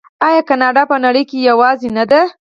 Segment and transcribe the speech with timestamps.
[0.27, 2.21] آیا کاناډا په نړۍ کې یوازې نه ده؟